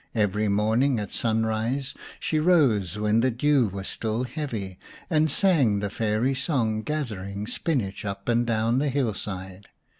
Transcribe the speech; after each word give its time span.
Every 0.15 0.47
morning 0.47 0.99
at 0.99 1.11
sunrise 1.11 1.93
she 2.19 2.39
rose 2.39 2.97
when 2.97 3.19
the 3.19 3.29
dew 3.29 3.67
was 3.67 3.87
still 3.87 4.23
heavy 4.23 4.79
and 5.11 5.29
sang 5.29 5.77
the 5.77 5.91
fairy 5.91 6.33
song, 6.33 6.81
gathering 6.81 7.45
spinach, 7.45 8.03
up 8.03 8.27
and 8.27 8.43
down 8.47 8.79
the 8.79 8.89
hillside. 8.89 9.69